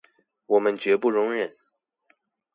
[0.47, 1.55] 我們絕不容忍